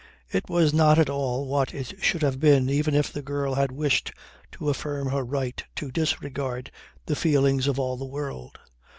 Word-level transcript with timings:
It 0.31 0.49
was 0.49 0.73
not 0.73 0.97
at 0.97 1.11
all 1.11 1.45
what 1.45 1.75
it 1.75 1.93
should 2.03 2.23
have 2.23 2.39
been 2.39 2.71
even 2.71 2.95
if 2.95 3.13
the 3.13 3.21
girl 3.21 3.53
had 3.53 3.71
wished 3.71 4.11
to 4.53 4.67
affirm 4.67 5.09
her 5.11 5.23
right 5.23 5.63
to 5.75 5.91
disregard 5.91 6.71
the 7.05 7.15
feelings 7.15 7.67
of 7.67 7.77
all 7.79 7.97
the 7.97 8.05
world. 8.07 8.57